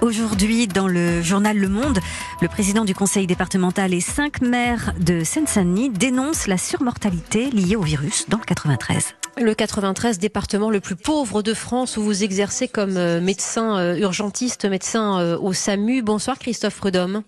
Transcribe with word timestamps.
Aujourd'hui, 0.00 0.66
dans 0.66 0.88
le 0.88 1.20
journal 1.20 1.58
Le 1.58 1.68
Monde, 1.68 1.98
le 2.40 2.48
président 2.48 2.86
du 2.86 2.94
conseil 2.94 3.26
départemental 3.26 3.92
et 3.92 4.00
cinq 4.00 4.40
maires 4.40 4.94
de 4.98 5.24
Seine-Saint-Denis 5.24 5.90
dénoncent 5.90 6.46
la 6.46 6.56
surmortalité 6.56 7.50
liée 7.50 7.76
au 7.76 7.82
virus 7.82 8.26
dans 8.28 8.38
le 8.38 8.44
93. 8.44 9.14
Le 9.36 9.54
93, 9.54 10.18
département 10.18 10.70
le 10.70 10.80
plus 10.80 10.96
pauvre 10.96 11.42
de 11.42 11.52
France, 11.52 11.98
où 11.98 12.02
vous 12.02 12.24
exercez 12.24 12.66
comme 12.66 12.96
euh, 12.96 13.20
médecin 13.20 13.78
euh, 13.78 13.96
urgentiste, 13.96 14.64
médecin 14.64 15.20
euh, 15.20 15.38
au 15.38 15.52
SAMU. 15.52 16.02
Bonsoir 16.02 16.38
Christophe 16.38 16.76
Prudhomme. 16.78 17.22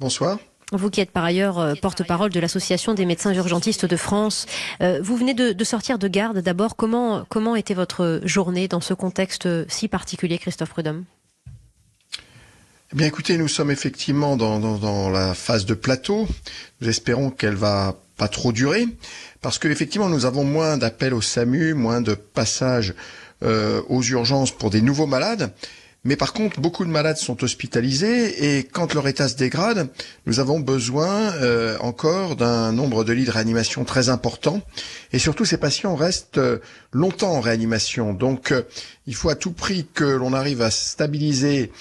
Bonsoir. 0.00 0.38
Vous 0.72 0.90
qui 0.90 1.00
êtes 1.00 1.12
par 1.12 1.24
ailleurs 1.24 1.74
porte-parole 1.80 2.30
de 2.30 2.40
l'Association 2.40 2.92
des 2.92 3.06
médecins 3.06 3.32
urgentistes 3.32 3.86
de 3.86 3.96
France, 3.96 4.44
vous 4.80 5.16
venez 5.16 5.32
de, 5.32 5.64
sortir 5.64 5.98
de 5.98 6.08
garde. 6.08 6.40
D'abord, 6.40 6.76
comment, 6.76 7.24
comment 7.30 7.56
était 7.56 7.72
votre 7.72 8.20
journée 8.24 8.68
dans 8.68 8.82
ce 8.82 8.92
contexte 8.92 9.48
si 9.70 9.88
particulier, 9.88 10.36
Christophe 10.36 10.68
Prudhomme 10.68 11.06
eh 12.90 12.96
bien, 12.96 13.06
écoutez, 13.06 13.36
nous 13.36 13.48
sommes 13.48 13.70
effectivement 13.70 14.38
dans, 14.38 14.58
dans, 14.58 15.10
la 15.10 15.34
phase 15.34 15.66
de 15.66 15.74
plateau. 15.74 16.26
Nous 16.80 16.88
espérons 16.88 17.30
qu'elle 17.30 17.54
va 17.54 17.94
pas 18.16 18.28
trop 18.28 18.50
durer, 18.50 18.86
parce 19.42 19.58
que 19.58 19.68
effectivement, 19.68 20.08
nous 20.08 20.24
avons 20.24 20.42
moins 20.42 20.78
d'appels 20.78 21.12
au 21.12 21.20
SAMU, 21.20 21.74
moins 21.74 22.00
de 22.00 22.14
passages 22.14 22.94
euh, 23.42 23.82
aux 23.90 24.02
urgences 24.02 24.52
pour 24.52 24.70
des 24.70 24.80
nouveaux 24.80 25.06
malades. 25.06 25.52
Mais 26.04 26.16
par 26.16 26.32
contre, 26.32 26.60
beaucoup 26.60 26.84
de 26.84 26.90
malades 26.90 27.16
sont 27.18 27.42
hospitalisés 27.44 28.56
et 28.56 28.64
quand 28.64 28.94
leur 28.94 29.06
état 29.08 29.28
se 29.28 29.36
dégrade, 29.36 29.88
nous 30.26 30.40
avons 30.40 30.60
besoin 30.60 31.32
euh, 31.34 31.76
encore 31.80 32.36
d'un 32.36 32.72
nombre 32.72 33.04
de 33.04 33.12
lits 33.12 33.24
de 33.24 33.30
réanimation 33.30 33.84
très 33.84 34.08
important. 34.08 34.62
Et 35.12 35.18
surtout, 35.18 35.44
ces 35.44 35.58
patients 35.58 35.96
restent 35.96 36.38
euh, 36.38 36.58
longtemps 36.92 37.32
en 37.32 37.40
réanimation. 37.40 38.14
Donc, 38.14 38.54
il 39.08 39.14
faut 39.14 39.30
à 39.30 39.34
tout 39.34 39.52
prix 39.52 39.86
que 39.94 40.04
l'on 40.04 40.34
arrive 40.34 40.60
à 40.62 40.70
stabiliser 40.70 41.72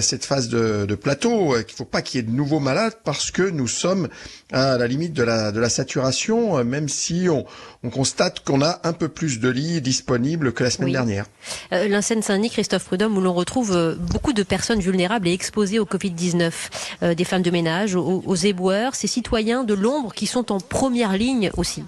cette 0.00 0.24
phase 0.24 0.48
de, 0.48 0.84
de 0.86 0.94
plateau, 0.94 1.54
qu'il 1.54 1.72
ne 1.72 1.76
faut 1.76 1.84
pas 1.86 2.02
qu'il 2.02 2.20
y 2.20 2.20
ait 2.20 2.26
de 2.26 2.34
nouveaux 2.34 2.60
malades 2.60 2.92
parce 3.04 3.30
que 3.30 3.42
nous 3.42 3.66
sommes 3.66 4.08
à 4.52 4.76
la 4.76 4.86
limite 4.86 5.14
de 5.14 5.22
la, 5.22 5.50
de 5.50 5.58
la 5.60 5.70
saturation, 5.70 6.62
même 6.62 6.88
si 6.88 7.26
on, 7.30 7.46
on 7.82 7.90
constate 7.90 8.40
qu'on 8.40 8.60
a 8.60 8.80
un 8.84 8.92
peu 8.92 9.08
plus 9.08 9.40
de 9.40 9.48
lits 9.48 9.80
disponibles 9.80 10.52
que 10.52 10.62
la 10.62 10.70
semaine 10.70 10.92
dernière. 10.92 11.24
Euh, 11.72 12.00
Saint-Denis, 12.02 12.50
Christophe 12.50 12.84
Prudhomme, 12.84 13.16
où 13.16 13.20
l'on 13.20 13.34
retrouve 13.34 13.96
beaucoup 13.98 14.34
de 14.34 14.42
personnes 14.42 14.80
vulnérables 14.80 15.26
et 15.26 15.32
exposées 15.32 15.78
au 15.78 15.86
Covid-19, 15.86 17.14
des 17.14 17.24
femmes 17.24 17.42
de 17.42 17.50
ménage, 17.50 17.94
aux, 17.96 18.22
aux 18.24 18.36
éboueurs, 18.36 18.94
ces 18.94 19.06
citoyens 19.08 19.64
de 19.64 19.74
l'ombre 19.74 20.12
qui 20.12 20.26
sont 20.26 20.52
en 20.52 20.60
première 20.60 21.16
ligne 21.16 21.50
aussi. 21.56 21.82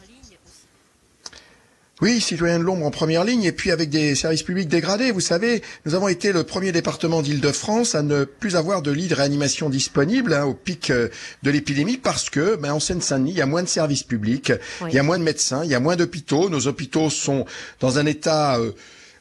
Oui, 2.03 2.19
citoyens 2.23 2.59
de 2.59 2.65
l'ombre 2.65 2.87
en 2.87 2.91
première 2.91 3.25
ligne, 3.25 3.45
et 3.45 3.53
puis 3.53 3.71
avec 3.71 3.91
des 3.91 4.15
services 4.15 4.43
publics 4.43 4.69
dégradés. 4.69 5.11
Vous 5.11 5.21
savez, 5.21 5.61
nous 5.85 5.95
avons 5.95 6.09
été 6.09 6.33
le 6.33 6.45
premier 6.45 6.73
département 6.73 7.21
d'Île-de-France 7.21 7.95
à 7.95 8.01
ne 8.01 8.25
plus 8.25 8.57
avoir 8.57 8.81
de 8.81 8.91
lits 8.91 9.09
de 9.09 9.15
réanimation 9.15 9.69
disponibles 9.69 10.33
hein, 10.33 10.47
au 10.47 10.55
pic 10.55 10.89
euh, 10.89 11.09
de 11.43 11.51
l'épidémie 11.51 11.99
parce 11.99 12.31
que, 12.31 12.57
ben, 12.57 12.73
en 12.73 12.81
Seine-Saint-Denis, 12.81 13.33
il 13.33 13.37
y 13.37 13.43
a 13.43 13.47
moins 13.47 13.63
de 13.63 13.69
services 13.69 14.03
publics, 14.03 14.51
il 14.89 14.95
y 14.95 14.99
a 14.99 15.03
moins 15.03 15.19
de 15.19 15.25
médecins, 15.25 15.63
il 15.63 15.71
y 15.71 15.75
a 15.75 15.81
moins 15.81 15.97
d'hôpitaux. 15.97 16.49
Nos 16.49 16.69
hôpitaux 16.69 17.11
sont 17.11 17.45
dans 17.81 17.99
un 17.99 18.07
état 18.07 18.59
euh, 18.59 18.73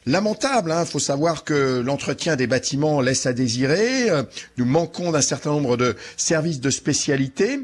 lamentable. 0.06 0.70
Il 0.70 0.80
hein. 0.80 0.86
faut 0.86 0.98
savoir 0.98 1.44
que 1.44 1.82
l'entretien 1.84 2.36
des 2.36 2.46
bâtiments 2.46 3.02
laisse 3.02 3.26
à 3.26 3.34
désirer. 3.34 4.08
Euh, 4.08 4.22
nous 4.56 4.64
manquons 4.64 5.12
d'un 5.12 5.20
certain 5.20 5.50
nombre 5.50 5.76
de 5.76 5.96
services 6.16 6.60
de 6.60 6.70
spécialité. 6.70 7.60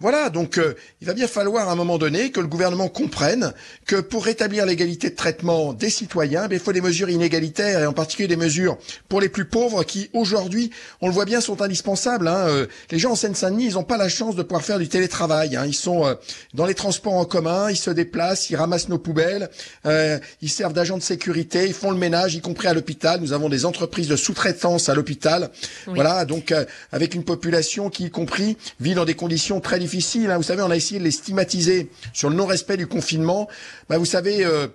Voilà, 0.00 0.30
donc 0.30 0.56
euh, 0.56 0.72
il 1.02 1.06
va 1.06 1.12
bien 1.12 1.28
falloir 1.28 1.68
à 1.68 1.72
un 1.72 1.74
moment 1.74 1.98
donné 1.98 2.30
que 2.30 2.40
le 2.40 2.46
gouvernement 2.46 2.88
comprenne 2.88 3.52
que 3.84 3.96
pour 3.96 4.24
rétablir 4.24 4.64
l'égalité 4.64 5.10
de 5.10 5.14
traitement 5.14 5.74
des 5.74 5.90
citoyens, 5.90 6.48
eh 6.50 6.54
il 6.54 6.58
faut 6.58 6.72
des 6.72 6.80
mesures 6.80 7.10
inégalitaires 7.10 7.80
et 7.80 7.86
en 7.86 7.92
particulier 7.92 8.26
des 8.26 8.36
mesures 8.36 8.78
pour 9.10 9.20
les 9.20 9.28
plus 9.28 9.44
pauvres 9.44 9.84
qui 9.84 10.08
aujourd'hui, 10.14 10.70
on 11.02 11.08
le 11.08 11.12
voit 11.12 11.26
bien, 11.26 11.42
sont 11.42 11.60
indispensables. 11.60 12.28
Hein. 12.28 12.46
Euh, 12.48 12.66
les 12.90 12.98
gens 12.98 13.10
en 13.10 13.14
Seine-Saint-Denis, 13.14 13.66
ils 13.66 13.74
n'ont 13.74 13.84
pas 13.84 13.98
la 13.98 14.08
chance 14.08 14.36
de 14.36 14.42
pouvoir 14.42 14.62
faire 14.62 14.78
du 14.78 14.88
télétravail. 14.88 15.54
Hein. 15.54 15.66
Ils 15.66 15.74
sont 15.74 16.06
euh, 16.06 16.14
dans 16.54 16.64
les 16.64 16.74
transports 16.74 17.12
en 17.12 17.26
commun, 17.26 17.68
ils 17.70 17.76
se 17.76 17.90
déplacent, 17.90 18.48
ils 18.48 18.56
ramassent 18.56 18.88
nos 18.88 18.98
poubelles, 18.98 19.50
ils 19.84 20.48
servent 20.48 20.72
d'agents 20.72 20.96
de 20.96 21.02
sécurité, 21.02 21.66
ils 21.66 21.74
font 21.74 21.90
le 21.90 21.98
ménage, 21.98 22.34
y 22.34 22.40
compris 22.40 22.68
à 22.68 22.72
l'hôpital. 22.72 23.20
Nous 23.20 23.34
avons 23.34 23.50
des 23.50 23.66
entreprises 23.66 24.08
de 24.08 24.16
sous-traitance 24.16 24.88
à 24.88 24.94
l'hôpital. 24.94 25.50
Voilà, 25.86 26.24
donc 26.24 26.54
avec 26.90 27.14
une 27.14 27.24
population 27.24 27.90
qui, 27.90 28.04
y 28.04 28.10
compris, 28.10 28.56
vit 28.80 28.94
dans 28.94 29.04
des 29.04 29.14
conditions 29.14 29.60
très 29.60 29.78
difficiles 29.78 29.89
difficile. 29.90 30.30
Hein. 30.30 30.36
Vous 30.36 30.44
savez, 30.44 30.62
on 30.62 30.70
a 30.70 30.76
essayé 30.76 31.00
de 31.00 31.04
les 31.04 31.10
stigmatiser 31.10 31.90
sur 32.12 32.30
le 32.30 32.36
non-respect 32.36 32.76
du 32.76 32.86
confinement. 32.86 33.48
Bah, 33.88 33.98
vous 33.98 34.04
savez, 34.04 34.44
euh, 34.44 34.68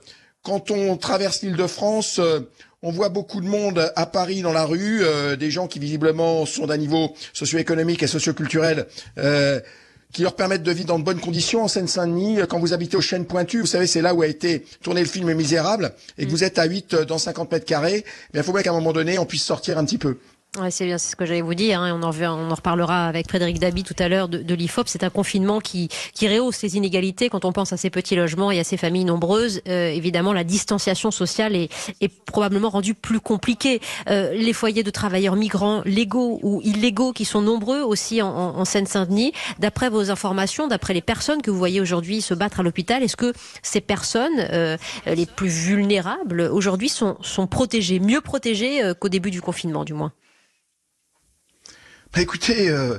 quand 0.44 0.72
on 0.72 0.98
traverse 0.98 1.42
l'île 1.42 1.56
de 1.56 1.68
France, 1.68 2.20
euh, 2.20 2.42
on 2.82 2.92
voit 2.92 3.10
beaucoup 3.10 3.40
de 3.40 3.48
monde 3.48 3.92
à 3.96 4.06
Paris 4.06 4.42
dans 4.42 4.52
la 4.52 4.66
rue, 4.66 5.04
euh, 5.04 5.38
des 5.38 5.52
gens 5.52 5.68
qui 5.68 5.80
visiblement 5.80 6.46
sont 6.46 6.68
d'un 6.68 6.78
niveau 6.78 7.14
socio-économique 7.34 8.04
et 8.04 8.08
socio-culturel 8.08 8.88
qui 10.14 10.22
leur 10.22 10.38
permettent 10.38 10.64
de 10.64 10.72
vivre 10.72 10.88
dans 10.88 11.00
de 11.00 11.04
bonnes 11.04 11.20
conditions 11.20 11.64
en 11.64 11.68
Seine-Saint-Denis. 11.68 12.40
Quand 12.48 12.58
vous 12.58 12.72
habitez 12.72 12.96
aux 12.96 13.02
Chênes 13.02 13.26
Pointues, 13.26 13.60
vous 13.60 13.66
savez, 13.66 13.86
c'est 13.86 14.02
là 14.02 14.14
où 14.14 14.22
a 14.22 14.28
été 14.28 14.64
tourné 14.82 15.02
le 15.02 15.08
film 15.08 15.34
Misérable, 15.34 15.92
et 16.18 16.24
que 16.24 16.30
mm. 16.30 16.32
vous 16.32 16.44
êtes 16.46 16.58
à 16.58 16.64
8 16.64 16.96
dans 16.96 17.18
50 17.18 17.52
mètres 17.52 17.66
carrés, 17.66 18.06
il 18.34 18.42
faut 18.42 18.54
bien 18.54 18.62
qu'à 18.62 18.70
un 18.70 18.76
moment 18.76 18.94
donné, 18.94 19.20
on 19.20 19.26
puisse 19.26 19.44
sortir 19.44 19.78
un 19.78 19.84
petit 19.84 19.98
peu. 19.98 20.18
Ouais, 20.58 20.72
c'est 20.72 20.86
bien, 20.86 20.98
c'est 20.98 21.12
ce 21.12 21.16
que 21.18 21.26
j'allais 21.26 21.42
vous 21.42 21.54
dire. 21.54 21.82
Hein, 21.82 22.00
on, 22.00 22.04
en, 22.04 22.12
on 22.18 22.50
en 22.50 22.56
reparlera 22.56 23.08
avec 23.08 23.28
Frédéric 23.28 23.60
Dabi 23.60 23.84
tout 23.84 23.96
à 24.00 24.08
l'heure 24.08 24.30
de, 24.30 24.38
de 24.38 24.56
l'IFOP. 24.56 24.88
C'est 24.88 25.04
un 25.04 25.10
confinement 25.10 25.60
qui, 25.60 25.90
qui 26.14 26.30
rehausse 26.30 26.62
les 26.62 26.78
inégalités 26.78 27.28
quand 27.28 27.44
on 27.44 27.52
pense 27.52 27.74
à 27.74 27.78
ces 27.78 27.90
petits 27.90 28.16
logements 28.16 28.52
et 28.52 28.60
à 28.60 28.64
ces 28.64 28.78
familles 28.78 29.04
nombreuses. 29.04 29.62
Euh, 29.68 29.90
évidemment, 29.90 30.32
la 30.32 30.46
distanciation 30.46 31.12
sociale 31.12 31.58
est, 31.58 31.70
est 32.00 32.08
probablement 32.08 32.70
rendue 32.70 32.94
plus 32.94 33.20
compliquée. 33.20 33.82
Euh, 34.10 34.32
les 34.34 34.54
foyers 34.54 34.84
de 34.84 34.92
travailleurs 34.92 35.36
migrants, 35.36 35.82
légaux 35.84 36.40
ou 36.42 36.62
illégaux, 36.64 37.12
qui 37.12 37.26
sont 37.26 37.42
nombreux 37.42 37.82
aussi 37.82 38.22
en, 38.22 38.30
en, 38.30 38.58
en 38.58 38.64
Seine-Saint-Denis. 38.64 39.34
D'après 39.60 39.90
vos 39.90 40.10
informations, 40.10 40.68
d'après 40.68 40.94
les 40.94 41.02
personnes 41.02 41.42
que 41.42 41.52
vous 41.52 41.58
voyez 41.58 41.82
aujourd'hui 41.82 42.22
se 42.22 42.34
battre 42.34 42.62
à 42.62 42.64
l'hôpital, 42.64 43.04
est-ce 43.04 43.18
que 43.18 43.34
ces 43.62 43.82
personnes 43.82 44.40
euh, 44.40 44.78
les 45.06 45.26
plus 45.26 45.50
vulnérables 45.50 46.42
aujourd'hui 46.42 46.88
sont, 46.88 47.18
sont 47.20 47.46
protégées, 47.46 48.00
mieux 48.00 48.22
protégées 48.22 48.82
euh, 48.82 48.94
qu'au 48.94 49.10
début 49.10 49.32
du 49.32 49.42
confinement, 49.42 49.84
du 49.84 49.94
moins? 49.94 50.14
Bah, 52.16 52.22
écoutez, 52.22 52.70
euh, 52.70 52.98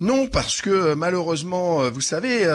non, 0.00 0.26
parce 0.26 0.60
que 0.60 0.68
euh, 0.68 0.94
malheureusement, 0.94 1.84
euh, 1.84 1.90
vous 1.90 2.02
savez, 2.02 2.46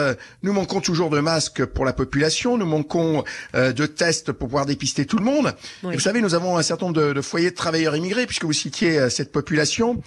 nous 0.44 0.52
manquons 0.52 0.80
toujours 0.80 1.10
de 1.10 1.18
masques 1.18 1.64
pour 1.64 1.84
la 1.84 1.92
population, 1.92 2.56
nous 2.56 2.66
manquons 2.66 3.24
de 3.54 3.86
tests 3.86 4.30
pour 4.30 4.46
pouvoir 4.46 4.64
dépister 4.64 5.06
tout 5.06 5.18
le 5.18 5.24
monde. 5.24 5.56
Et 5.82 5.94
vous 5.94 5.98
savez, 5.98 6.20
nous 6.20 6.36
avons 6.36 6.56
un 6.56 6.62
certain 6.62 6.86
nombre 6.86 7.00
de, 7.00 7.12
de, 7.12 7.20
foyers 7.20 7.50
de 7.50 7.56
travailleurs 7.56 7.96
immigrés, 7.96 8.26
puisque 8.26 8.44
vous 8.44 8.52
citiez 8.52 9.10
cette 9.10 9.32
population 9.32 10.00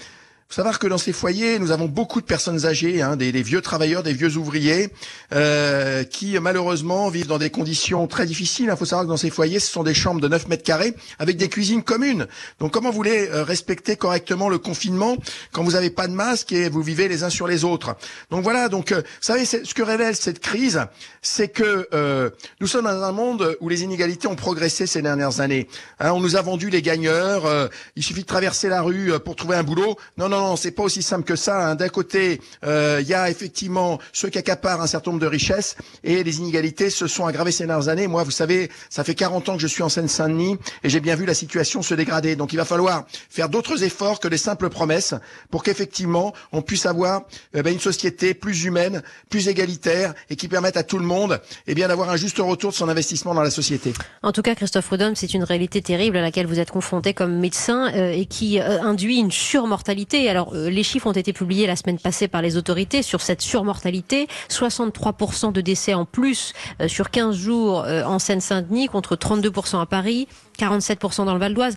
faut 0.52 0.56
savoir 0.56 0.80
que 0.80 0.88
dans 0.88 0.98
ces 0.98 1.14
foyers, 1.14 1.60
nous 1.60 1.72
avons 1.72 1.86
beaucoup 1.86 2.20
de 2.20 2.26
personnes 2.26 2.66
âgées, 2.66 3.02
hein, 3.02 3.16
des, 3.16 3.32
des, 3.32 3.42
vieux 3.42 3.62
travailleurs, 3.62 4.04
des 4.04 4.12
vieux 4.12 4.36
ouvriers, 4.36 4.90
euh, 5.34 6.04
qui 6.04 6.38
malheureusement 6.40 7.08
vivent 7.08 7.28
dans 7.28 7.38
des 7.38 7.50
conditions 7.50 8.06
très 8.06 8.26
difficiles. 8.26 8.68
Il 8.70 8.76
faut 8.76 8.84
savoir 8.84 9.06
que 9.06 9.10
dans 9.10 9.16
ces 9.16 9.30
foyers, 9.30 9.62
ce 9.62 9.72
sont 9.72 9.84
des 9.84 9.94
chambres 9.94 10.20
de 10.20 10.28
9 10.28 10.50
mètres 10.50 10.64
carrés 10.64 10.94
avec 11.20 11.38
des 11.38 11.48
cuisines 11.48 11.84
communes. 11.84 12.28
Donc 12.60 12.74
comment 12.74 12.90
vous 12.90 12.98
voulez 12.98 13.30
euh, 13.30 13.44
respecter 13.46 13.96
correctement 13.96 14.50
le 14.50 14.58
confinement 14.58 15.16
quand 15.54 15.64
vous 15.64 15.72
n'avez 15.72 15.90
pas 15.90 16.10
de 16.10 16.14
masque 16.14 16.52
et 16.52 16.68
vous 16.68 16.82
vivez 16.82 17.08
les 17.08 17.24
uns 17.24 17.30
sur 17.30 17.48
les 17.48 17.64
autres? 17.64 17.96
Donc 18.30 18.44
voilà, 18.44 18.68
donc 18.68 18.92
euh, 18.92 18.98
vous 18.98 19.22
savez, 19.22 19.46
ce 19.46 19.74
que 19.74 19.84
révèle 19.84 20.18
cette 20.18 20.40
crise, 20.40 20.82
c'est 21.22 21.48
que 21.48 21.88
euh, 21.94 22.30
nous 22.60 22.68
sommes 22.68 22.86
dans 22.86 23.04
un 23.04 23.12
monde 23.12 23.56
où 23.62 23.70
les 23.70 23.84
inégalités 23.84 24.28
ont 24.28 24.36
progressé 24.36 24.88
ces 24.88 25.02
dernières 25.02 25.40
années. 25.40 25.68
Hein, 26.00 26.12
on 26.12 26.20
nous 26.20 26.36
a 26.36 26.42
vendu 26.42 26.70
les 26.70 26.82
gagneurs, 26.82 27.46
euh, 27.46 27.68
il 27.96 28.04
suffit 28.04 28.22
de 28.22 28.28
traverser 28.28 28.70
la 28.70 28.82
rue 28.82 29.14
pour 29.24 29.36
trouver 29.36 29.56
un 29.56 29.64
boulot. 29.64 29.96
Non, 30.18 30.30
non, 30.30 30.41
non, 30.42 30.56
c'est 30.56 30.72
pas 30.72 30.82
aussi 30.82 31.04
simple 31.04 31.24
que 31.24 31.36
ça. 31.36 31.68
Hein. 31.68 31.76
D'un 31.76 31.90
côté, 31.90 32.42
il 32.64 32.68
euh, 32.68 33.02
y 33.02 33.14
a 33.14 33.30
effectivement 33.30 34.00
ceux 34.12 34.30
qui 34.30 34.40
accaparent 34.40 34.82
un 34.82 34.88
certain 34.88 35.12
nombre 35.12 35.22
de 35.22 35.28
richesses 35.28 35.76
et 36.04 36.24
les 36.24 36.40
inégalités 36.40 36.90
se 36.90 37.06
sont 37.06 37.28
aggravées 37.28 37.52
ces 37.52 37.68
dernières 37.68 37.90
années. 37.90 38.08
Moi, 38.08 38.24
vous 38.24 38.32
savez, 38.32 38.72
ça 38.90 39.04
fait 39.04 39.14
40 39.14 39.50
ans 39.50 39.56
que 39.56 39.62
je 39.62 39.68
suis 39.68 39.84
en 39.84 39.90
Seine-Saint-Denis 39.90 40.58
et 40.84 40.90
j'ai 40.90 41.00
bien 41.00 41.16
vu 41.16 41.28
la 41.28 41.36
situation 41.36 41.84
se 41.84 41.94
dégrader. 41.94 42.36
Donc, 42.36 42.54
il 42.54 42.58
va 42.58 42.66
falloir 42.66 43.06
faire 43.30 43.50
d'autres 43.50 43.84
efforts 43.84 44.20
que 44.20 44.28
des 44.28 44.40
simples 44.40 44.70
promesses 44.70 45.14
pour 45.52 45.62
qu'effectivement, 45.62 46.34
on 46.52 46.64
puisse 46.64 46.88
avoir 46.88 47.22
eh 47.54 47.62
ben, 47.62 47.72
une 47.72 47.80
société 47.80 48.34
plus 48.34 48.64
humaine, 48.64 49.04
plus 49.30 49.48
égalitaire 49.48 50.16
et 50.32 50.36
qui 50.36 50.48
permette 50.48 50.76
à 50.76 50.84
tout 50.84 50.98
le 50.98 51.06
monde 51.06 51.40
eh 51.68 51.76
bien 51.76 51.88
d'avoir 51.88 52.10
un 52.10 52.18
juste 52.18 52.40
retour 52.40 52.72
de 52.72 52.76
son 52.76 52.90
investissement 52.90 53.36
dans 53.36 53.44
la 53.44 53.52
société. 53.52 53.94
En 54.24 54.32
tout 54.32 54.42
cas, 54.42 54.56
Christophe 54.56 54.90
Rodon, 54.90 55.14
c'est 55.16 55.36
une 55.36 55.44
réalité 55.44 55.84
terrible 55.84 56.18
à 56.18 56.22
laquelle 56.22 56.48
vous 56.48 56.60
êtes 56.60 56.72
confronté 56.72 57.14
comme 57.14 57.38
médecin 57.38 57.92
euh, 57.94 58.12
et 58.12 58.26
qui 58.26 58.60
euh, 58.60 58.82
induit 58.82 59.20
une 59.20 59.32
surmortalité. 59.32 60.31
Alors, 60.32 60.54
euh, 60.54 60.70
les 60.70 60.82
chiffres 60.82 61.08
ont 61.08 61.12
été 61.12 61.34
publiés 61.34 61.68
la 61.68 61.76
semaine 61.76 62.00
passée 62.00 62.30
par 62.30 62.42
les 62.42 62.56
autorités 62.56 63.02
sur 63.02 63.20
cette 63.20 63.42
surmortalité. 63.42 64.28
63% 64.50 65.52
de 65.52 65.60
décès 65.60 65.94
en 65.94 66.06
plus 66.06 66.54
euh, 66.80 66.88
sur 66.88 67.12
15 67.12 67.36
jours 67.36 67.84
euh, 67.84 68.04
en 68.06 68.18
Seine-Saint-Denis 68.18 68.88
contre 68.88 69.18
32% 69.18 69.82
à 69.82 69.86
Paris. 69.86 70.30
47% 70.58 71.26
dans 71.26 71.34
le 71.34 71.40
Val 71.40 71.54
d'Oise. 71.54 71.76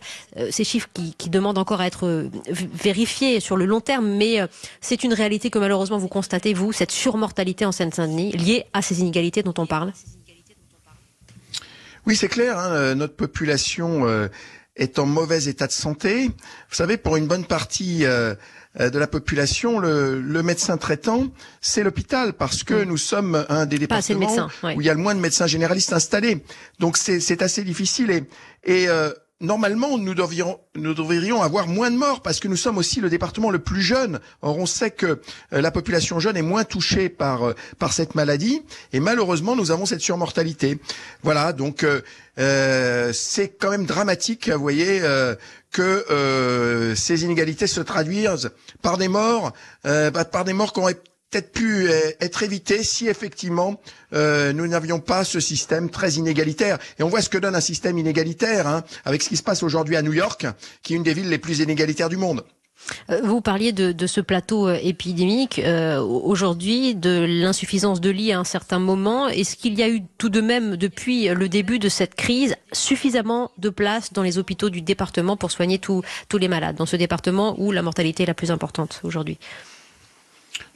ces 0.51 0.63
chiffres 0.63 0.89
qui, 0.93 1.31
demandent 1.31 1.59
encore 1.59 1.81
à 1.81 1.87
être 1.87 2.29
vérifiés 2.49 3.41
sur 3.41 3.57
le 3.57 3.65
long 3.65 3.81
terme, 3.81 4.07
mais 4.07 4.41
c'est 4.83 5.05
une 5.05 5.15
réalité 5.15 5.49
que 5.49 5.59
malheureusement 5.59 5.97
vous 5.97 6.09
constatez, 6.09 6.53
vous, 6.53 6.71
cette 6.71 6.91
surmortalité 6.91 7.65
en 7.65 7.73
Seine-Saint-Denis 7.73 8.33
liée 8.33 8.67
à 8.75 8.83
ces 8.83 9.01
inégalités 9.01 9.43
dont 9.43 9.55
on 9.57 9.65
parle 9.65 9.95
Oui, 12.07 12.15
c'est 12.15 12.29
clair. 12.29 12.59
Hein, 12.59 12.95
notre 12.95 13.17
population 13.17 14.29
est 14.77 14.99
en 14.99 15.07
mauvais 15.07 15.45
état 15.45 15.67
de 15.67 15.73
santé. 15.73 16.27
Vous 16.27 16.75
savez, 16.75 16.97
pour 16.97 17.17
une 17.17 17.27
bonne 17.27 17.45
partie 17.45 18.05
euh, 18.05 18.35
euh, 18.81 18.91
de 18.91 18.99
la 18.99 19.07
population, 19.07 19.79
le, 19.79 20.21
le 20.21 20.43
médecin 20.43 20.77
traitant, 20.77 21.29
c'est 21.61 21.83
l'hôpital, 21.85 22.33
parce 22.33 22.65
que 22.65 22.83
nous 22.85 22.97
sommes 22.97 23.47
un 23.49 23.67
des 23.67 23.79
départements 23.79 24.19
médecins, 24.21 24.49
ouais. 24.63 24.75
où 24.77 24.81
il 24.81 24.87
y 24.87 24.91
a 24.91 24.95
le 24.95 25.01
moins 25.01 25.15
de 25.15 25.21
médecins 25.21 25.47
généralistes 25.47 25.93
installés. 25.93 26.45
Donc 26.81 26.97
c'est 26.97 27.43
assez 27.43 27.63
difficile. 27.63 28.11
Et, 28.11 28.25
et 28.65 28.89
euh, 28.89 29.13
normalement, 29.41 29.99
nous 29.99 30.15
devrions, 30.15 30.59
nous 30.75 30.95
devrions 30.95 31.43
avoir 31.43 31.67
moins 31.67 31.91
de 31.91 31.97
morts 31.97 32.23
parce 32.23 32.41
que 32.41 32.49
nous 32.49 32.57
sommes 32.57 32.79
aussi 32.79 33.01
le 33.01 33.11
département 33.11 33.51
le 33.51 33.59
plus 33.59 33.83
jeune. 33.83 34.21
Or, 34.43 34.59
on 34.59 34.67
sait 34.67 34.91
que 34.91 35.21
euh, 35.53 35.61
la 35.61 35.71
population 35.71 36.21
jeune 36.21 36.37
est 36.37 36.43
moins 36.43 36.65
touchée 36.65 37.09
par 37.09 37.49
euh, 37.49 37.55
par 37.79 37.93
cette 37.93 38.15
maladie 38.15 38.63
et 38.93 39.01
malheureusement, 39.01 39.57
nous 39.57 39.71
avons 39.71 39.87
cette 39.87 40.01
surmortalité. 40.01 40.79
Voilà, 41.23 41.53
donc 41.53 41.85
euh, 41.85 42.01
euh, 42.39 43.13
c'est 43.13 43.49
quand 43.49 43.71
même 43.71 43.87
dramatique, 43.87 44.49
vous 44.49 44.61
voyez, 44.61 45.01
euh, 45.03 45.35
que 45.71 46.05
euh, 46.11 46.95
ces 46.95 47.25
inégalités 47.25 47.67
se 47.67 47.81
traduisent 47.81 48.51
par 48.83 48.99
des 48.99 49.09
morts, 49.09 49.53
bah, 49.85 50.25
par 50.25 50.45
des 50.45 50.53
morts 50.53 50.73
auraient 50.77 50.97
peut-être 51.35 51.53
pu 51.53 51.89
euh, 51.89 52.13
être 52.21 52.45
évité 52.45 52.85
si 52.85 53.09
effectivement 53.09 53.81
euh, 54.13 54.53
nous 54.53 54.69
n'avions 54.69 55.01
pas 55.01 55.25
ce 55.25 55.41
système 55.41 55.91
très 55.91 56.13
inégalitaire. 56.13 56.79
Et 56.99 57.03
on 57.03 57.09
voit 57.09 57.23
ce 57.23 57.29
que 57.29 57.39
donne 57.39 57.57
un 57.57 57.61
système 57.61 57.99
inégalitaire 57.99 58.69
hein, 58.69 58.85
avec 59.05 59.21
ce 59.23 59.29
qui 59.29 59.37
se 59.37 59.43
passe 59.43 59.65
aujourd'hui 59.65 59.97
à 59.97 60.03
New 60.03 60.13
York, 60.13 60.47
qui 60.83 60.95
est 60.95 60.97
une 60.97 61.03
des 61.03 61.13
villes 61.13 61.29
les 61.29 61.39
plus 61.39 61.59
inégalitaires 61.59 62.09
du 62.09 62.17
monde. 62.17 62.45
Euh, 63.11 63.21
Vous 63.25 63.41
parliez 63.41 63.73
de, 63.73 64.07
ce 64.07 64.21
plateau 64.21 64.71
épidémique 64.71 65.61
aujourd'hui, 66.01 66.95
de 66.95 67.27
l'insuffisance 67.29 68.01
de 68.01 68.11
lits 68.11 68.31
à 68.31 68.39
un 68.39 68.45
certain 68.45 68.79
moment. 68.79 69.27
Est-ce 69.27 69.57
qu'il 69.57 69.75
y 69.75 69.83
a 69.83 69.89
eu 69.89 70.03
tout 70.19 70.29
de 70.29 70.41
même, 70.41 70.77
depuis 70.77 71.27
le 71.29 71.49
début 71.49 71.81
de 71.81 71.89
cette 71.89 72.15
crise, 72.15 72.55
suffisamment 72.73 73.51
de 73.59 73.71
places 73.71 74.13
dans 74.13 74.23
les 74.23 74.39
hôpitaux 74.39 74.71
du 74.71 74.83
département 74.83 75.37
pour 75.37 75.51
soigner 75.51 75.79
tous 75.79 76.03
les 76.39 76.49
malades, 76.49 76.77
dans 76.77 76.87
ce 76.87 76.97
département 76.97 77.57
où 77.59 77.73
la 77.73 77.83
mortalité 77.83 78.23
est 78.23 78.27
la 78.27 78.35
plus 78.35 78.53
importante 78.53 79.01
aujourd'hui? 79.03 79.39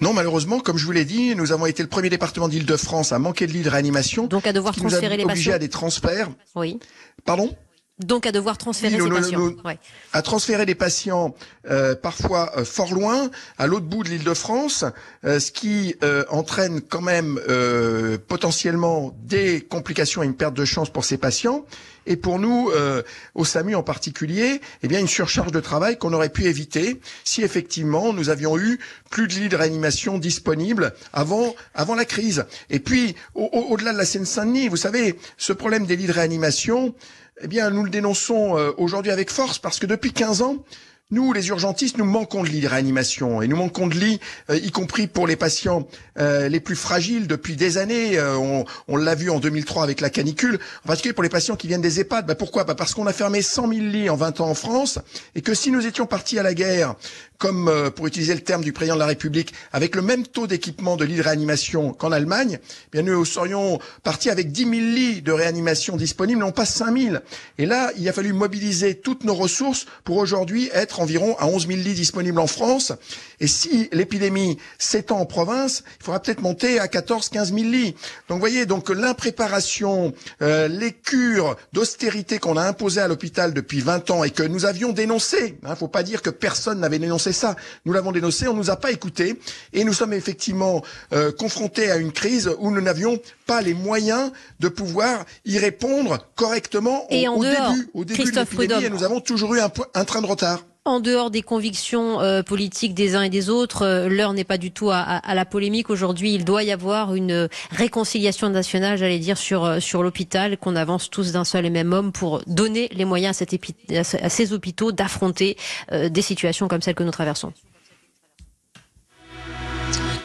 Non, 0.01 0.13
malheureusement, 0.13 0.61
comme 0.61 0.77
je 0.79 0.85
vous 0.85 0.93
l'ai 0.93 1.05
dit, 1.05 1.35
nous 1.35 1.53
avons 1.53 1.67
été 1.67 1.83
le 1.83 1.89
premier 1.89 2.11
département 2.11 2.49
d'Île-de-France 2.49 3.13
à 3.13 3.19
manquer 3.19 3.47
de 3.47 3.53
lits 3.53 3.63
de 3.63 3.71
réanimation. 3.71 4.27
Donc 4.27 4.47
à 4.47 4.53
devoir 4.53 4.75
nous 4.79 4.87
a 4.87 4.91
transférer 4.91 5.17
les 5.17 5.25
obligés 5.25 5.51
patients 5.51 5.57
à 5.57 5.59
des 5.59 5.69
transferts. 5.69 6.29
Oui. 6.55 6.79
Pardon? 7.25 7.55
Donc 8.01 8.27
à 8.27 8.33
devoir 8.33 8.59
transférer 8.59 9.01
Oui, 9.01 9.11
patients. 9.11 9.53
Ouais. 9.65 9.79
à 10.13 10.23
transférer 10.23 10.65
des 10.67 10.77
patients 10.77 11.35
euh, 11.69 11.97
parfois 11.97 12.53
euh, 12.57 12.65
fort 12.65 12.95
loin, 12.95 13.29
à 13.59 13.67
l'autre 13.67 13.87
bout 13.87 14.05
de 14.05 14.09
l'Île-de-France, 14.11 14.85
euh, 15.25 15.41
ce 15.41 15.51
qui 15.51 15.97
euh, 16.05 16.25
entraîne 16.31 16.81
quand 16.81 17.01
même 17.01 17.41
euh, 17.49 18.17
potentiellement 18.29 19.17
des 19.25 19.61
complications 19.63 20.23
et 20.23 20.27
une 20.27 20.35
perte 20.37 20.55
de 20.55 20.65
chance 20.65 20.91
pour 20.91 21.05
ces 21.05 21.19
patients. 21.19 21.65
Et 22.07 22.17
pour 22.17 22.39
nous, 22.39 22.71
euh, 22.71 23.03
au 23.35 23.45
SAMU 23.45 23.75
en 23.75 23.83
particulier, 23.83 24.63
eh 24.83 24.89
bien 24.89 24.99
une 25.01 25.09
surcharge 25.09 25.53
de 25.53 25.61
travail 25.61 25.99
qu'on 25.99 26.13
aurait 26.15 26.31
pu 26.31 26.45
éviter 26.45 27.01
si 27.25 27.43
effectivement 27.43 28.15
nous 28.15 28.31
avions 28.31 28.57
eu 28.57 28.79
plus 29.11 29.27
de 29.29 29.35
lits 29.35 29.49
de 29.51 29.57
réanimation 29.57 30.17
disponibles 30.19 30.95
avant 31.13 31.55
avant 31.75 31.95
la 31.97 32.07
crise. 32.07 32.47
Et 32.71 32.79
puis 32.79 33.15
au- 33.35 33.51
au- 33.53 33.73
au-delà 33.75 33.93
de 33.93 33.99
la 33.99 34.07
Seine-Saint-Denis, 34.07 34.69
vous 34.69 34.77
savez, 34.79 35.19
ce 35.37 35.53
problème 35.53 35.85
des 35.85 35.97
lits 35.97 36.07
de 36.07 36.13
réanimation, 36.13 36.95
eh 37.41 37.49
bien, 37.49 37.71
nous 37.71 37.85
le 37.85 37.91
dénonçons 37.91 38.57
euh, 38.57 38.73
aujourd'hui 38.77 39.13
avec 39.13 39.31
force 39.31 39.59
parce 39.59 39.79
que 39.79 39.87
depuis 39.87 40.13
15 40.13 40.43
ans, 40.43 40.65
nous, 41.11 41.33
les 41.33 41.49
urgentistes, 41.49 41.97
nous 41.97 42.05
manquons 42.05 42.43
de 42.43 42.51
lits 42.51 42.61
de 42.61 42.69
réanimation 42.69 43.41
et 43.41 43.49
nous 43.49 43.57
manquons 43.57 43.87
de 43.87 43.95
lits, 43.95 44.21
euh, 44.51 44.59
y 44.59 44.71
compris 44.71 45.07
pour 45.07 45.27
les 45.27 45.37
patients 45.37 45.89
euh, 46.19 46.51
les 46.51 46.61
plus 46.61 46.77
fragiles 46.77 47.27
depuis 47.27 47.57
des 47.57 47.79
années. 47.79 48.19
Euh, 48.19 48.37
on 48.37 48.67
on 48.89 48.97
l'a 48.99 49.15
vu 49.15 49.31
en 49.31 49.41
2003 49.41 49.85
avec 49.85 50.03
la 50.03 50.11
canicule, 50.11 50.59
en 50.85 50.89
particulier 50.89 51.15
pour 51.15 51.23
les 51.23 51.31
patients 51.31 51.57
qui 51.57 51.67
viennent 51.67 51.81
des 51.81 51.99
EHPAD. 51.99 52.27
Bah, 52.27 52.35
pourquoi? 52.35 52.65
Bah, 52.65 52.75
Parce 52.75 52.93
qu'on 52.93 53.07
a 53.07 53.15
fermé 53.15 53.41
100 53.41 53.73
000 53.73 53.87
lits 53.87 54.11
en 54.11 54.17
20 54.17 54.43
ans 54.43 54.51
en 54.51 54.55
France 54.55 54.99
et 55.35 55.41
que 55.41 55.55
si 55.55 55.71
nous 55.71 55.87
étions 55.87 56.05
partis 56.05 56.39
à 56.39 56.43
la 56.43 56.53
guerre, 56.53 56.95
comme 57.39 57.69
euh, 57.69 57.91
pour 57.91 58.07
utiliser 58.07 58.35
le 58.35 58.41
terme 58.41 58.63
du 58.63 58.73
président 58.73 58.95
de 58.97 59.01
la 59.01 59.07
République, 59.07 59.55
avec 59.73 59.95
le 59.95 60.03
même 60.03 60.27
taux 60.27 60.47
d'équipement 60.47 60.97
de 60.97 61.05
lits 61.05 61.17
de 61.17 61.23
réanimation 61.23 61.93
qu'en 61.93 62.11
Allemagne, 62.11 62.59
eh 62.63 62.89
bien 62.93 63.03
nous 63.03 63.25
serions 63.25 63.79
partis 64.03 64.29
avec 64.29 64.51
10 64.51 64.61
000 64.63 64.73
lits 64.73 65.23
de 65.23 65.33
réanimation 65.33 65.97
disponibles, 65.97 66.41
non 66.41 66.51
pas 66.51 66.67
5 66.67 66.99
000. 66.99 67.17
Et 67.59 67.67
là, 67.67 67.93
il 67.97 68.09
a 68.09 68.13
fallu 68.13 68.33
mobiliser 68.33 68.97
toutes 68.97 69.25
nos 69.25 69.35
ressources 69.35 69.87
pour 70.05 70.17
aujourd'hui 70.17 70.69
être 70.73 71.01
environ 71.01 71.37
à 71.39 71.47
11 71.47 71.69
000 71.69 71.79
lits 71.81 71.95
disponibles 71.95 72.41
en 72.41 72.49
France. 72.49 72.93
Et 73.41 73.47
si 73.47 73.89
l'épidémie 73.93 74.59
s'étend 74.79 75.21
en 75.21 75.27
province, 75.27 75.85
il 76.01 76.05
faudra 76.05 76.21
peut-être 76.21 76.43
monter 76.43 76.81
à 76.81 76.89
14 76.89 77.29
15 77.29 77.55
000 77.55 77.69
lits. 77.71 77.95
Donc 78.29 78.37
vous 78.37 78.41
voyez, 78.41 78.67
donc 78.67 78.89
l'impréparation, 78.91 80.13
euh, 80.43 80.67
les 80.67 80.93
cures 80.93 81.57
d'austérité 81.73 82.39
qu'on 82.39 82.57
a 82.57 82.63
imposées 82.63 83.01
à 83.01 83.07
l'hôpital 83.09 83.55
depuis 83.55 83.81
20 83.81 84.11
ans 84.11 84.25
et 84.25 84.31
que 84.31 84.43
nous 84.43 84.65
avions 84.67 84.93
dénoncées, 84.93 85.57
il 85.63 85.69
ne 85.69 85.75
faut 85.77 85.89
pas 85.89 86.03
dire 86.03 86.21
que 86.23 86.31
personne 86.31 86.81
n'avait 86.81 86.99
dénoncé 86.99 87.28
ça, 87.33 87.57
nous 87.85 87.93
l'avons 87.93 88.13
dénoncé, 88.13 88.49
on 88.49 88.55
nous 88.55 88.71
a 88.71 88.77
pas 88.77 88.91
écoutés 88.91 89.39
et 89.73 89.85
nous 89.85 89.93
sommes 89.93 90.13
effectivement 90.13 90.83
euh, 91.13 91.33
confrontés 91.33 91.91
à 91.91 91.97
une 91.97 92.13
crise 92.13 92.51
où 92.59 92.71
nous 92.71 92.81
n'avions 92.81 93.19
pas 93.47 93.63
les 93.63 93.75
moyens 93.75 94.33
de 94.61 94.69
pouvoir 94.69 95.25
y 95.45 95.59
répondre 95.59 96.19
correctement 96.35 97.05
au, 97.05 97.15
Et 97.15 97.29
en 97.29 97.35
au 97.35 97.45
dehors, 97.45 97.73
début, 97.73 97.91
au 97.95 98.05
début 98.05 98.19
de 98.19 98.23
Christophe 98.25 98.53
l'épidémie 98.53 98.85
et 98.85 98.91
nous 98.91 99.05
avons 99.05 99.21
toujours 99.21 99.55
eu 99.55 99.61
un 99.61 100.05
train 100.05 100.23
de 100.23 100.27
retard. 100.27 100.65
En 100.89 101.01
dehors 101.01 101.31
des 101.31 101.43
convictions 101.43 102.23
euh, 102.23 102.43
politiques 102.43 102.95
des 102.95 103.15
uns 103.15 103.21
et 103.21 103.29
des 103.29 103.51
autres, 103.51 103.83
euh, 103.83 104.09
l'heure 104.09 104.33
n'est 104.33 104.43
pas 104.43 104.57
du 104.57 104.73
tout 104.73 104.89
à, 104.91 105.21
la 105.35 105.45
polémique. 105.45 105.91
Aujourd'hui, 105.91 106.33
il 106.33 106.47
doit 106.47 106.63
y 106.63 106.73
avoir 106.73 107.15
une 107.15 107.31
euh, 107.31 107.49
réconciliation 107.71 108.49
nationale, 108.49 108.97
j'allais 108.97 109.19
dire, 109.19 109.37
sur, 109.37 110.03
l'hôpital, 110.03 110.57
qu'on 110.57 110.77
avance 110.77 111.11
tous 111.11 111.33
d'un 111.33 111.45
seul 111.45 111.67
et 111.67 111.71
même 111.71 111.93
homme 111.93 112.11
pour 112.11 112.43
donner 112.47 112.89
les 112.93 113.05
moyens 113.05 113.39
à, 113.43 114.31
ces 114.31 114.53
hôpitaux 114.55 114.91
d'affronter 114.91 115.59
des 115.93 116.23
situations 116.23 116.69
comme 116.69 116.81
celles 116.81 116.95
que 116.95 117.03
nous 117.03 117.11
traversons. 117.11 117.53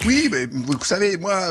Oui, 0.06 0.32
vous 0.50 0.82
savez, 0.86 1.18
moi, 1.18 1.42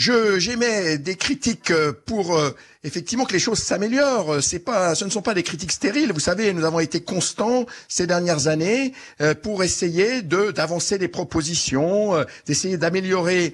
je 0.00 0.38
j'émets 0.38 0.96
des 0.96 1.14
critiques 1.14 1.70
euh, 1.70 1.92
pour 2.06 2.34
euh, 2.38 2.56
effectivement 2.84 3.26
que 3.26 3.34
les 3.34 3.38
choses 3.38 3.58
s'améliorent. 3.58 4.36
Euh, 4.36 4.40
ce 4.40 5.04
ne 5.04 5.10
sont 5.10 5.20
pas 5.20 5.34
des 5.34 5.42
critiques 5.42 5.72
stériles. 5.72 6.10
Vous 6.14 6.20
savez, 6.20 6.54
nous 6.54 6.64
avons 6.64 6.80
été 6.80 7.02
constants 7.02 7.66
ces 7.86 8.06
dernières 8.06 8.46
années 8.48 8.94
pour 9.42 9.62
essayer 9.62 10.22
d'avancer 10.22 10.96
des 10.96 11.08
propositions, 11.08 12.14
d'essayer 12.46 12.78
d'améliorer. 12.78 13.52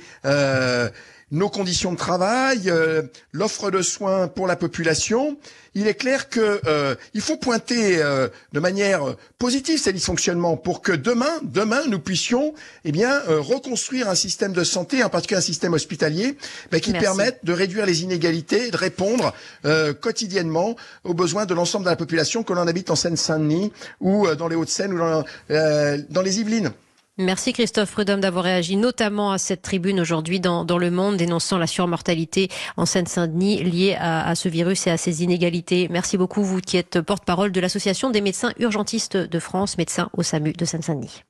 Nos 1.33 1.49
conditions 1.49 1.93
de 1.93 1.97
travail, 1.97 2.71
euh, 2.71 3.03
l'offre 3.33 3.71
de 3.71 3.83
soins 3.83 4.29
pour 4.29 4.47
la 4.47 4.55
population, 4.55 5.37
il 5.75 5.89
est 5.89 5.95
clair 5.95 6.29
que 6.29 6.61
euh, 6.67 6.95
il 7.15 7.21
faut 7.21 7.37
pointer 7.37 7.99
euh, 8.01 8.29
de 8.53 8.61
manière 8.61 9.03
positive 9.39 9.79
ces 9.81 9.93
dysfonctionnements 9.93 10.57
pour 10.57 10.83
que 10.83 10.93
demain, 10.93 11.33
demain, 11.43 11.83
nous 11.89 11.99
puissions 11.99 12.55
eh 12.85 12.93
bien 12.93 13.21
euh, 13.29 13.41
reconstruire 13.41 14.09
un 14.09 14.15
système 14.15 14.53
de 14.53 14.63
santé, 14.63 15.03
en 15.03 15.09
particulier 15.09 15.39
un 15.39 15.43
système 15.43 15.75
hospitalier, 15.75 16.37
qui 16.81 16.93
Merci. 16.93 17.05
permette 17.05 17.41
de 17.45 17.53
réduire 17.53 17.87
les 17.87 18.03
inégalités, 18.05 18.69
et 18.69 18.71
de 18.71 18.77
répondre 18.77 19.35
euh, 19.65 19.93
quotidiennement 19.93 20.77
aux 21.05 21.15
besoins 21.15 21.45
de 21.45 21.55
l'ensemble 21.55 21.85
de 21.85 21.91
la 21.91 21.97
population, 21.97 22.45
que 22.45 22.53
l'on 22.53 22.67
habite 22.69 22.91
en 22.91 22.97
Seine-Saint-Denis 22.97 23.73
ou 24.01 24.27
euh, 24.27 24.37
dans 24.37 24.49
les 24.49 24.57
Hauts-de-Seine 24.57 24.93
ou 24.95 24.99
dans, 24.99 25.25
euh, 25.51 25.99
dans 26.09 26.23
les 26.23 26.41
Yvelines. 26.41 26.71
Merci 27.19 27.55
Christophe 27.55 27.93
Prudhomme 27.93 28.21
d'avoir 28.21 28.45
réagi 28.45 28.77
notamment 28.77 29.33
à 29.33 29.39
cette 29.39 29.63
tribune 29.63 30.01
aujourd'hui 30.01 30.39
dans, 30.39 30.65
Le 30.79 30.91
Monde 30.91 31.17
dénonçant 31.17 31.57
la 31.57 31.67
surmortalité 31.67 32.49
en 32.77 32.85
Seine-Saint-Denis 32.85 33.63
liée 33.65 33.97
à, 33.99 34.29
à 34.29 34.35
ce 34.35 34.51
virus 34.51 34.87
et 34.87 34.91
à 34.91 34.99
ces 34.99 35.23
inégalités. 35.23 35.89
Merci 35.91 36.19
beaucoup 36.19 36.45
vous 36.45 36.61
qui 36.61 36.77
êtes 36.77 37.01
porte-parole 37.01 37.53
de 37.53 37.61
l'Association 37.61 38.11
des 38.11 38.21
médecins 38.21 38.53
urgentistes 38.59 39.17
de 39.17 39.39
France, 39.39 39.79
médecins 39.79 40.11
au 40.13 40.23
SAMU 40.23 40.53
de 40.53 40.65
Seine-Saint-Denis. 40.67 41.27